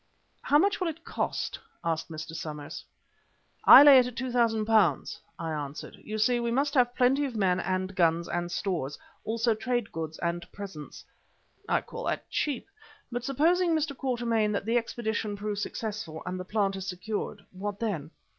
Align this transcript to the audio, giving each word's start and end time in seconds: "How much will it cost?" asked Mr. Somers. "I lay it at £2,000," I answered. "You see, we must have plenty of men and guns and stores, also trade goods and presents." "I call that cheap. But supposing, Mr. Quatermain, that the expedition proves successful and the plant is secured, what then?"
"How 0.41 0.57
much 0.57 0.81
will 0.81 0.87
it 0.87 1.05
cost?" 1.05 1.59
asked 1.83 2.09
Mr. 2.09 2.33
Somers. 2.35 2.83
"I 3.65 3.83
lay 3.83 3.99
it 3.99 4.07
at 4.07 4.15
£2,000," 4.15 5.19
I 5.37 5.51
answered. 5.51 5.95
"You 6.03 6.17
see, 6.17 6.39
we 6.39 6.49
must 6.49 6.73
have 6.73 6.95
plenty 6.95 7.23
of 7.25 7.35
men 7.35 7.59
and 7.59 7.93
guns 7.95 8.27
and 8.27 8.51
stores, 8.51 8.97
also 9.25 9.53
trade 9.53 9.91
goods 9.91 10.17
and 10.17 10.51
presents." 10.51 11.05
"I 11.69 11.81
call 11.81 12.05
that 12.05 12.27
cheap. 12.31 12.67
But 13.11 13.23
supposing, 13.23 13.75
Mr. 13.75 13.95
Quatermain, 13.95 14.51
that 14.53 14.65
the 14.65 14.79
expedition 14.79 15.37
proves 15.37 15.61
successful 15.61 16.23
and 16.25 16.39
the 16.39 16.45
plant 16.45 16.75
is 16.77 16.87
secured, 16.87 17.45
what 17.51 17.79
then?" 17.79 18.09